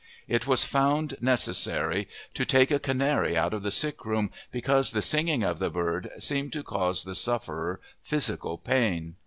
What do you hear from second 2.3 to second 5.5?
to take a canary out of the sickroom because the singing